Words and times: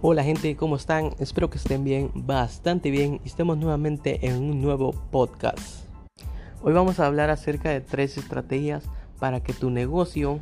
Hola 0.00 0.22
gente, 0.22 0.54
¿cómo 0.54 0.76
están? 0.76 1.10
Espero 1.18 1.50
que 1.50 1.58
estén 1.58 1.82
bien, 1.82 2.12
bastante 2.14 2.92
bien 2.92 3.20
y 3.24 3.26
estemos 3.26 3.58
nuevamente 3.58 4.28
en 4.28 4.36
un 4.36 4.62
nuevo 4.62 4.92
podcast. 5.10 5.86
Hoy 6.62 6.72
vamos 6.72 7.00
a 7.00 7.06
hablar 7.06 7.30
acerca 7.30 7.70
de 7.70 7.80
tres 7.80 8.16
estrategias 8.16 8.84
para 9.18 9.42
que 9.42 9.52
tu 9.52 9.70
negocio 9.70 10.38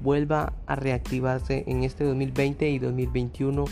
vuelva 0.00 0.52
a 0.66 0.76
reactivarse 0.76 1.64
en 1.66 1.82
este 1.82 2.04
2020 2.04 2.70
y 2.70 2.78
2021 2.78 3.64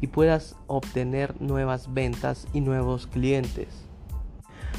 y 0.00 0.06
puedas 0.06 0.56
obtener 0.66 1.38
nuevas 1.42 1.92
ventas 1.92 2.48
y 2.54 2.62
nuevos 2.62 3.06
clientes. 3.06 3.68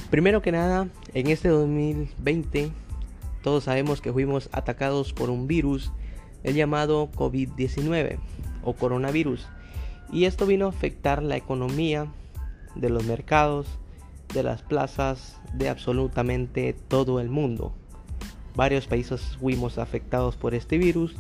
Primero 0.10 0.42
que 0.42 0.52
nada, 0.52 0.88
en 1.14 1.28
este 1.28 1.50
2020 1.50 2.72
todos 3.44 3.66
sabemos 3.66 4.02
que 4.02 4.12
fuimos 4.12 4.50
atacados 4.52 5.14
por 5.14 5.30
un 5.30 5.46
virus, 5.46 5.92
el 6.42 6.56
llamado 6.56 7.12
COVID-19 7.12 8.18
o 8.64 8.74
coronavirus 8.74 9.48
y 10.12 10.26
esto 10.26 10.46
vino 10.46 10.66
a 10.66 10.70
afectar 10.70 11.24
la 11.24 11.38
economía 11.38 12.08
de 12.76 12.90
los 12.90 13.06
mercados, 13.06 13.68
de 14.34 14.44
las 14.44 14.62
plazas, 14.62 15.40
de 15.54 15.70
absolutamente 15.70 16.74
todo 16.88 17.20
el 17.20 17.30
mundo. 17.30 17.74
Varios 18.56 18.88
países 18.88 19.38
fuimos 19.40 19.78
afectados 19.78 20.36
por 20.36 20.54
este 20.54 20.78
virus 20.78 21.16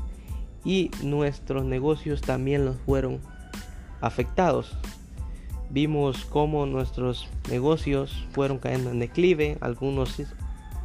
y 0.65 0.91
nuestros 1.03 1.63
negocios 1.63 2.21
también 2.21 2.65
los 2.65 2.77
fueron 2.85 3.19
afectados. 4.01 4.77
Vimos 5.69 6.25
cómo 6.25 6.65
nuestros 6.65 7.29
negocios 7.49 8.27
fueron 8.31 8.57
cayendo 8.59 8.91
en 8.91 8.99
declive, 8.99 9.57
algunos 9.61 10.21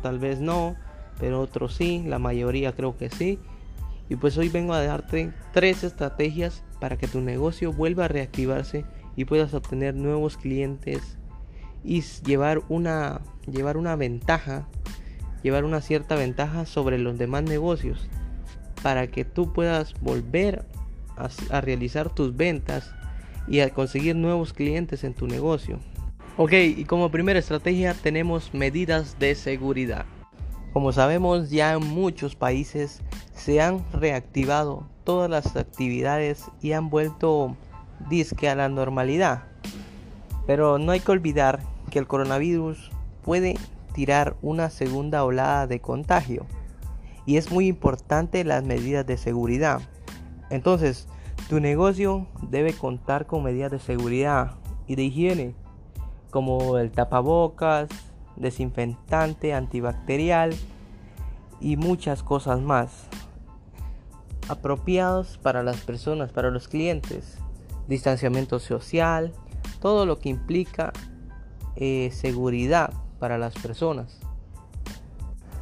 tal 0.03 0.21
vez 0.21 0.41
no, 0.41 0.77
pero 1.19 1.41
otros 1.41 1.75
sí, 1.75 2.05
la 2.07 2.21
mayoría 2.21 2.73
creo 2.73 2.97
que 2.97 3.11
sí. 3.11 3.41
Y 4.09 4.15
pues 4.15 4.39
hoy 4.39 4.49
vengo 4.49 4.73
a 4.73 4.85
darte 4.85 5.33
tres 5.53 5.83
estrategias 5.83 6.63
para 6.81 6.97
que 6.97 7.09
tu 7.09 7.21
negocio 7.21 7.73
vuelva 7.73 8.05
a 8.05 8.09
reactivarse 8.09 8.85
y 9.17 9.25
puedas 9.25 9.55
obtener 9.55 9.95
nuevos 9.95 10.37
clientes 10.37 11.19
y 11.83 12.03
llevar 12.25 12.63
una, 12.69 13.21
llevar 13.51 13.77
una 13.77 13.97
ventaja, 13.97 14.69
llevar 15.43 15.65
una 15.65 15.81
cierta 15.81 16.17
ventaja 16.17 16.67
sobre 16.67 16.99
los 16.99 17.19
demás 17.19 17.45
negocios 17.45 18.09
para 18.83 19.07
que 19.07 19.25
tú 19.25 19.53
puedas 19.53 19.95
volver 20.01 20.65
a, 21.17 21.29
a 21.51 21.61
realizar 21.61 22.15
tus 22.15 22.37
ventas 22.37 22.93
y 23.49 23.61
a 23.61 23.71
conseguir 23.71 24.17
nuevos 24.17 24.53
clientes 24.53 25.05
en 25.05 25.15
tu 25.15 25.27
negocio. 25.27 25.79
Ok, 26.37 26.53
y 26.53 26.85
como 26.85 27.11
primera 27.11 27.39
estrategia 27.39 27.95
tenemos 27.95 28.53
medidas 28.53 29.19
de 29.19 29.35
seguridad. 29.35 30.05
Como 30.73 30.93
sabemos 30.93 31.49
ya 31.49 31.73
en 31.73 31.87
muchos 31.87 32.37
países 32.37 33.01
se 33.35 33.63
han 33.63 33.83
reactivado 33.93 34.87
todas 35.07 35.31
las 35.31 35.57
actividades 35.57 36.45
y 36.61 36.73
han 36.73 36.91
vuelto 36.91 37.57
disque 38.11 38.51
a 38.51 38.57
la 38.57 38.69
normalidad. 38.69 39.45
Pero 40.47 40.79
no 40.79 40.93
hay 40.93 41.01
que 41.01 41.13
olvidar 41.13 41.61
que 41.91 42.01
el 42.01 42.09
coronavirus 42.09 42.91
puede 43.23 43.55
tirar 43.95 44.37
una 44.43 44.69
segunda 44.69 45.25
olada 45.25 45.67
de 45.69 45.81
contagio 45.81 46.45
y 47.25 47.37
es 47.37 47.51
muy 47.51 47.69
importante 47.69 48.45
las 48.45 48.65
medidas 48.65 49.07
de 49.07 49.17
seguridad. 49.17 49.81
Entonces, 50.51 51.07
tu 51.49 51.61
negocio 51.61 52.27
debe 52.43 52.73
contar 52.73 53.27
con 53.27 53.45
medidas 53.45 53.71
de 53.71 53.79
seguridad 53.79 54.57
y 54.89 54.97
de 54.97 55.05
higiene 55.05 55.55
como 56.31 56.79
el 56.79 56.91
tapabocas, 56.91 57.89
desinfectante 58.35 59.55
antibacterial 59.55 60.53
y 61.61 61.77
muchas 61.77 62.25
cosas 62.25 62.61
más 62.61 63.09
apropiados 64.49 65.39
para 65.39 65.63
las 65.63 65.79
personas, 65.79 66.33
para 66.33 66.51
los 66.51 66.69
clientes. 66.69 67.39
Distanciamiento 67.89 68.59
social, 68.59 69.33
todo 69.81 70.07
lo 70.07 70.19
que 70.19 70.29
implica 70.29 70.93
eh, 71.77 72.11
seguridad 72.13 72.93
para 73.19 73.39
las 73.39 73.55
personas. 73.55 74.21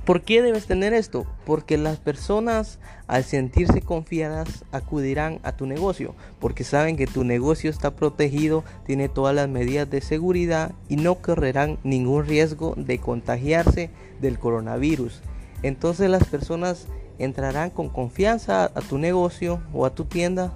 ¿Por 0.05 0.21
qué 0.21 0.43
debes 0.43 0.67
tener 0.67 0.93
esto? 0.93 1.27
Porque 1.47 1.79
las 1.79 1.97
personas 1.97 2.79
al 3.07 3.25
sentirse 3.25 3.81
confiadas 3.81 4.65
acudirán 4.71 5.41
a 5.45 5.53
tu 5.53 5.65
negocio, 5.65 6.15
porque 6.41 6.63
saben 6.63 6.99
que 6.99 7.07
tu 7.07 7.25
negocio 7.25 7.71
está 7.71 7.97
protegido, 7.97 8.65
tiene 8.85 9.09
todas 9.09 9.35
las 9.35 9.49
medidas 9.49 9.89
de 9.89 10.03
seguridad 10.03 10.73
y 10.91 10.97
no 10.97 11.15
correrán 11.15 11.79
ningún 11.85 12.27
riesgo 12.27 12.75
de 12.77 12.99
contagiarse 12.99 13.89
del 14.21 14.39
coronavirus. 14.39 15.23
Entonces 15.63 16.11
las 16.11 16.25
personas 16.25 16.87
entrarán 17.19 17.71
con 17.71 17.89
confianza 17.89 18.65
a 18.65 18.81
tu 18.81 18.99
negocio 18.99 19.61
o 19.73 19.87
a 19.87 19.95
tu 19.95 20.05
tienda 20.05 20.53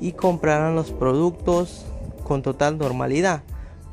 y 0.00 0.12
comprarán 0.12 0.74
los 0.74 0.90
productos 0.90 1.86
con 2.24 2.42
total 2.42 2.78
normalidad 2.78 3.42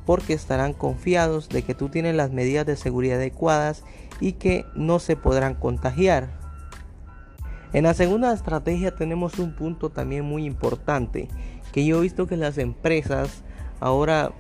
porque 0.06 0.34
estarán 0.34 0.74
confiados 0.74 1.50
de 1.50 1.64
que 1.64 1.76
tú 1.76 1.90
tienes 1.90 2.16
las 2.16 2.32
medidas 2.32 2.66
de 2.66 2.76
seguridad 2.76 3.18
adecuadas 3.18 3.84
y 4.20 4.34
que 4.34 4.66
no 4.76 5.00
se 5.00 5.16
podrán 5.16 5.56
contagiar. 5.56 6.30
En 7.74 7.84
la 7.84 7.94
segunda 7.94 8.34
estrategia 8.34 8.96
tenemos 8.96 9.40
un 9.40 9.56
punto 9.56 9.90
también 9.90 10.26
muy 10.26 10.46
importante, 10.46 11.30
que 11.72 11.86
yo 11.86 12.00
he 12.00 12.02
visto 12.02 12.28
que 12.28 12.36
las 12.36 12.58
empresas 12.58 13.44
ahora 13.80 14.34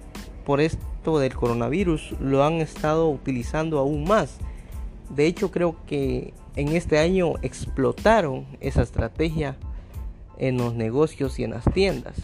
por 0.45 0.59
esto 0.59 1.19
del 1.19 1.33
coronavirus 1.33 2.15
lo 2.19 2.43
han 2.43 2.55
estado 2.55 3.09
utilizando 3.09 3.79
aún 3.79 4.03
más. 4.03 4.37
De 5.15 5.27
hecho 5.27 5.51
creo 5.51 5.75
que 5.85 6.33
en 6.55 6.69
este 6.69 6.97
año 6.97 7.33
explotaron 7.41 8.45
esa 8.59 8.81
estrategia 8.81 9.57
en 10.37 10.57
los 10.57 10.73
negocios 10.73 11.37
y 11.39 11.43
en 11.43 11.51
las 11.51 11.65
tiendas. 11.65 12.15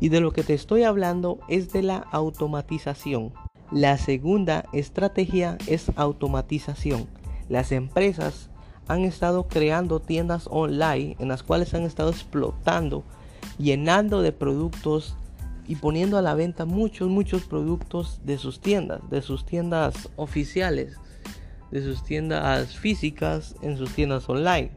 Y 0.00 0.08
de 0.08 0.20
lo 0.20 0.32
que 0.32 0.42
te 0.42 0.54
estoy 0.54 0.84
hablando 0.84 1.40
es 1.48 1.72
de 1.72 1.82
la 1.82 1.98
automatización. 1.98 3.32
La 3.70 3.98
segunda 3.98 4.64
estrategia 4.72 5.58
es 5.66 5.92
automatización. 5.96 7.06
Las 7.48 7.72
empresas 7.72 8.48
han 8.88 9.04
estado 9.04 9.46
creando 9.46 10.00
tiendas 10.00 10.48
online 10.50 11.16
en 11.18 11.28
las 11.28 11.42
cuales 11.42 11.74
han 11.74 11.82
estado 11.82 12.10
explotando, 12.10 13.04
llenando 13.58 14.22
de 14.22 14.32
productos 14.32 15.16
y 15.68 15.76
poniendo 15.76 16.16
a 16.16 16.22
la 16.22 16.34
venta 16.34 16.64
muchos, 16.64 17.08
muchos 17.08 17.42
productos 17.42 18.20
de 18.24 18.38
sus 18.38 18.60
tiendas, 18.60 19.00
de 19.10 19.22
sus 19.22 19.44
tiendas 19.44 20.08
oficiales, 20.16 20.96
de 21.70 21.82
sus 21.82 22.02
tiendas 22.02 22.76
físicas 22.76 23.54
en 23.62 23.76
sus 23.76 23.94
tiendas 23.94 24.28
online. 24.28 24.70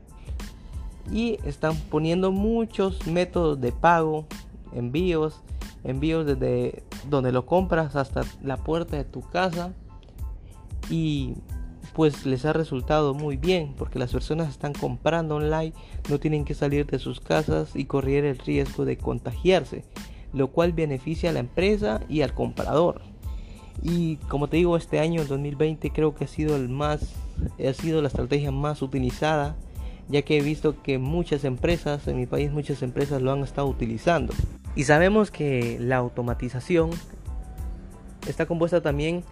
Y 1.12 1.40
están 1.46 1.76
poniendo 1.90 2.32
muchos 2.32 3.06
métodos 3.08 3.60
de 3.60 3.72
pago, 3.72 4.26
envíos, 4.74 5.42
envíos 5.84 6.26
desde 6.26 6.84
donde 7.10 7.32
lo 7.32 7.46
compras 7.46 7.96
hasta 7.96 8.24
la 8.42 8.58
puerta 8.58 8.96
de 8.98 9.04
tu 9.04 9.22
casa 9.22 9.74
y 10.90 11.36
pues 11.94 12.26
les 12.26 12.46
ha 12.46 12.54
resultado 12.54 13.14
muy 13.14 13.38
bien 13.38 13.76
porque 13.78 14.00
las 14.00 14.12
personas 14.12 14.50
están 14.50 14.74
comprando 14.74 15.36
online, 15.36 15.74
no 16.10 16.20
tienen 16.20 16.46
que 16.46 16.56
salir 16.56 16.86
de 16.88 17.00
sus 17.00 17.20
casas 17.20 17.76
y 17.76 17.86
correr 17.86 18.26
el 18.26 18.40
riesgo 18.40 18.86
de 18.86 18.98
contagiarse, 18.98 19.84
lo 20.34 20.48
cual 20.48 20.74
beneficia 20.74 21.30
a 21.30 21.34
la 21.34 21.40
empresa 21.40 22.02
y 22.10 22.22
al 22.22 22.34
comprador. 22.34 23.13
Y 23.82 24.18
como 24.30 24.48
te 24.48 24.58
digo, 24.58 24.78
este 24.78 25.00
año, 25.00 25.22
el 25.22 25.28
2020, 25.28 25.92
creo 25.92 26.16
que 26.16 26.26
ha 26.26 26.28
sido 26.28 26.56
el 26.56 26.70
más, 26.70 27.14
ha 27.60 27.74
sido 27.74 28.02
la 28.02 28.08
estrategia 28.08 28.52
más 28.52 28.82
utilizada, 28.82 29.56
ya 30.10 30.22
que 30.22 30.38
he 30.38 30.42
visto 30.42 30.82
que 30.82 30.98
muchas 30.98 31.44
empresas, 31.44 32.08
en 32.08 32.18
mi 32.18 32.26
país 32.26 32.52
muchas 32.52 32.82
empresas 32.82 33.22
lo 33.22 33.32
han 33.32 33.40
estado 33.40 33.68
utilizando. 33.68 34.34
Y 34.76 34.84
sabemos 34.84 35.32
que 35.32 35.78
la 35.80 35.98
automatización 35.98 36.92
está 38.28 38.46
compuesta 38.46 38.82
también 38.82 39.24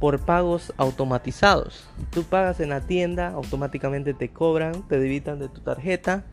por 0.00 0.18
pagos 0.20 0.72
automatizados. 0.78 1.84
Tú 2.10 2.24
pagas 2.24 2.60
en 2.60 2.70
la 2.70 2.80
tienda, 2.80 3.28
automáticamente 3.28 4.14
te 4.14 4.30
cobran, 4.30 4.82
te 4.88 4.98
debitan 4.98 5.38
de 5.38 5.48
tu 5.48 5.60
tarjeta 5.60 6.24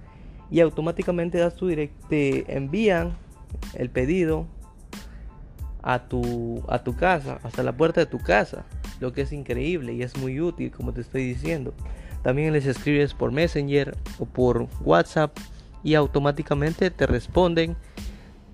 y 0.50 0.62
automáticamente 0.62 1.38
das 1.38 1.56
tu 1.56 1.68
direct 1.68 1.94
te 2.10 2.56
envían 2.56 3.16
el 3.76 3.90
pedido 3.90 4.48
a 5.82 6.08
tu, 6.08 6.64
a 6.68 6.84
tu 6.84 6.96
casa, 6.96 7.40
hasta 7.44 7.64
la 7.64 7.76
puerta 7.76 8.02
de 8.02 8.06
tu 8.06 8.20
casa, 8.20 8.66
lo 9.00 9.14
que 9.14 9.22
es 9.22 9.32
increíble 9.32 9.94
y 9.94 10.04
es 10.04 10.18
muy 10.18 10.40
útil, 10.42 10.72
como 10.72 10.94
te 10.94 11.02
estoy 11.02 11.26
diciendo. 11.26 11.74
También 12.24 12.54
les 12.54 12.66
escribes 12.66 13.14
por 13.14 13.32
Messenger 13.32 13.98
o 14.18 14.26
por 14.26 14.68
WhatsApp 14.82 15.38
y 15.84 15.96
automáticamente 15.96 16.92
te 16.92 17.08
responden 17.08 17.78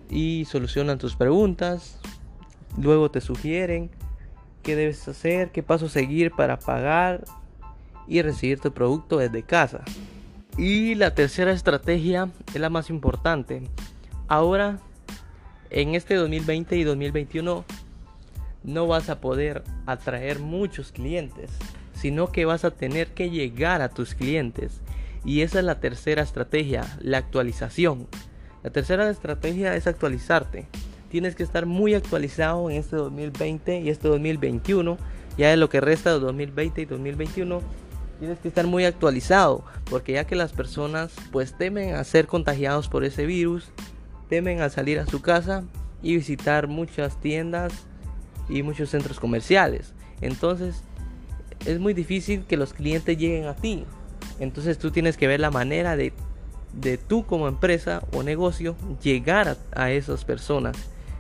y 0.10 0.46
solucionan 0.46 1.00
tus 1.00 1.16
preguntas. 1.16 2.00
Luego 2.78 3.10
te 3.10 3.22
sugieren 3.22 3.90
qué 4.62 4.76
debes 4.76 5.08
hacer, 5.08 5.52
qué 5.52 5.64
paso 5.64 5.90
seguir 5.90 6.32
para 6.32 6.60
pagar 6.60 7.24
y 8.08 8.22
recibir 8.22 8.60
tu 8.60 8.72
producto 8.72 9.18
desde 9.18 9.44
casa. 9.44 9.84
Y 10.58 10.96
la 10.96 11.14
tercera 11.14 11.52
estrategia 11.52 12.30
es 12.54 12.62
la 12.62 12.70
más 12.70 12.90
importante. 12.90 13.64
Ahora, 14.28 14.80
en 15.76 15.94
este 15.94 16.16
2020 16.16 16.78
y 16.78 16.84
2021, 16.86 17.66
no 18.64 18.88
vas 18.88 19.10
a 19.10 19.20
poder 19.20 19.62
atraer 19.86 20.40
muchos 20.40 20.94
clientes, 20.94 21.52
sino 21.94 22.32
que 22.32 22.46
vas 22.46 22.64
a 22.64 22.72
tener 22.72 23.10
que 23.10 23.30
llegar 23.30 23.82
a 23.82 23.90
tus 23.90 24.16
clientes. 24.16 24.80
Y 25.26 25.42
esa 25.42 25.60
es 25.60 25.66
la 25.66 25.82
tercera 25.82 26.22
estrategia, 26.22 26.86
la 27.02 27.18
actualización 27.18 28.08
La 28.64 28.70
tercera 28.70 29.10
estrategia 29.10 29.76
es 29.76 29.86
actualizarte. 29.86 30.68
Tienes 31.10 31.36
que 31.36 31.44
estar 31.44 31.66
muy 31.66 31.94
actualizado 31.94 32.70
en 32.70 32.78
este 32.78 32.96
2020 32.96 33.82
y 33.82 33.90
este 33.90 34.08
2021. 34.08 34.98
Ya 35.38 35.50
de 35.50 35.58
lo 35.58 35.70
que 35.70 35.82
resta 35.82 36.14
de 36.14 36.20
2020 36.20 36.82
y 36.82 36.86
2021 36.86 37.62
tienes 38.20 38.40
que 38.40 38.48
estar 38.48 38.66
muy 38.66 38.86
actualizado 38.86 39.66
porque 39.90 40.14
ya 40.14 40.26
que 40.26 40.38
las 40.38 40.54
personas 40.54 41.14
pues 41.34 41.58
temen 41.58 41.96
a 41.96 42.04
ser 42.06 42.28
contagiados 42.28 42.88
por 42.88 43.04
ese 43.04 43.26
virus, 43.26 43.70
temen 44.30 44.62
a 44.62 44.70
salir 44.70 45.00
a 45.00 45.06
su 45.06 45.22
casa 45.22 45.64
y 46.02 46.16
visitar 46.16 46.68
muchas 46.68 47.20
tiendas 47.20 47.74
y 48.50 48.64
muchos 48.64 48.90
centros 48.90 49.20
comerciales. 49.20 49.94
Entonces 50.22 50.84
es 51.66 51.80
muy 51.80 51.94
difícil 51.94 52.46
que 52.46 52.58
los 52.58 52.74
clientes 52.74 53.18
lleguen 53.18 53.46
a 53.46 53.56
ti. 53.56 53.86
Entonces 54.40 54.78
tú 54.78 54.92
tienes 54.92 55.18
que 55.18 55.28
ver 55.28 55.40
la 55.40 55.52
manera 55.52 55.96
de, 55.96 56.14
de 56.74 56.98
tú 56.98 57.26
como 57.26 57.48
empresa 57.48 58.04
o 58.14 58.24
negocio 58.24 58.76
llegar 59.02 59.48
a, 59.48 59.58
a 59.82 59.92
esas 59.92 60.26
personas 60.26 60.78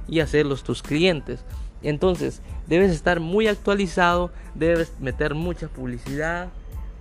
y 0.07 0.19
hacerlos 0.19 0.63
tus 0.63 0.81
clientes. 0.81 1.43
Entonces 1.81 2.41
debes 2.67 2.91
estar 2.91 3.19
muy 3.19 3.47
actualizado, 3.47 4.31
debes 4.53 4.93
meter 4.99 5.35
mucha 5.35 5.67
publicidad, 5.67 6.49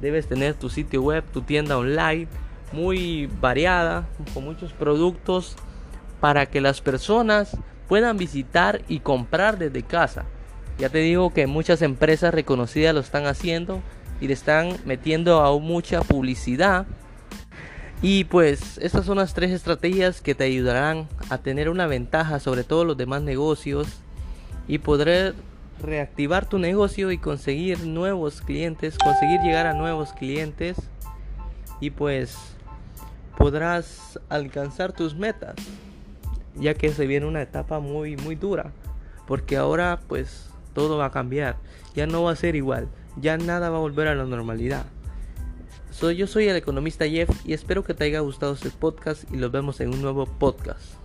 debes 0.00 0.26
tener 0.26 0.54
tu 0.54 0.68
sitio 0.68 1.02
web, 1.02 1.24
tu 1.32 1.42
tienda 1.42 1.78
online 1.78 2.28
muy 2.72 3.26
variada, 3.40 4.06
con 4.34 4.44
muchos 4.44 4.72
productos 4.72 5.56
para 6.24 6.46
que 6.46 6.62
las 6.62 6.80
personas 6.80 7.54
puedan 7.86 8.16
visitar 8.16 8.80
y 8.88 9.00
comprar 9.00 9.58
desde 9.58 9.82
casa. 9.82 10.24
Ya 10.78 10.88
te 10.88 10.96
digo 11.00 11.34
que 11.34 11.46
muchas 11.46 11.82
empresas 11.82 12.32
reconocidas 12.32 12.94
lo 12.94 13.00
están 13.00 13.26
haciendo 13.26 13.82
y 14.22 14.28
le 14.28 14.32
están 14.32 14.74
metiendo 14.86 15.42
aún 15.42 15.64
mucha 15.64 16.00
publicidad. 16.00 16.86
Y 18.00 18.24
pues 18.24 18.78
estas 18.78 19.04
son 19.04 19.18
las 19.18 19.34
tres 19.34 19.50
estrategias 19.50 20.22
que 20.22 20.34
te 20.34 20.44
ayudarán 20.44 21.08
a 21.28 21.36
tener 21.36 21.68
una 21.68 21.86
ventaja 21.86 22.40
sobre 22.40 22.64
todos 22.64 22.86
los 22.86 22.96
demás 22.96 23.20
negocios 23.20 23.86
y 24.66 24.78
poder 24.78 25.34
reactivar 25.82 26.48
tu 26.48 26.58
negocio 26.58 27.12
y 27.12 27.18
conseguir 27.18 27.86
nuevos 27.86 28.40
clientes, 28.40 28.96
conseguir 28.96 29.42
llegar 29.42 29.66
a 29.66 29.74
nuevos 29.74 30.14
clientes 30.14 30.78
y 31.80 31.90
pues 31.90 32.34
podrás 33.36 34.18
alcanzar 34.30 34.94
tus 34.94 35.14
metas, 35.14 35.56
ya 36.56 36.74
que 36.74 36.90
se 36.90 37.06
viene 37.06 37.26
una 37.26 37.42
etapa 37.42 37.80
muy 37.80 38.16
muy 38.16 38.34
dura, 38.34 38.72
porque 39.26 39.56
ahora 39.56 40.00
pues 40.08 40.50
todo 40.72 40.98
va 40.98 41.06
a 41.06 41.12
cambiar, 41.12 41.56
ya 41.94 42.06
no 42.06 42.22
va 42.22 42.32
a 42.32 42.36
ser 42.36 42.56
igual, 42.56 42.88
ya 43.16 43.36
nada 43.36 43.70
va 43.70 43.76
a 43.76 43.80
volver 43.80 44.08
a 44.08 44.14
la 44.14 44.24
normalidad. 44.24 44.86
Soy, 45.90 46.16
yo 46.16 46.26
soy 46.26 46.48
el 46.48 46.56
economista 46.56 47.08
Jeff 47.08 47.30
y 47.44 47.52
espero 47.52 47.84
que 47.84 47.94
te 47.94 48.04
haya 48.04 48.18
gustado 48.18 48.54
este 48.54 48.70
podcast 48.70 49.30
y 49.32 49.36
los 49.36 49.52
vemos 49.52 49.80
en 49.80 49.94
un 49.94 50.02
nuevo 50.02 50.26
podcast. 50.26 51.03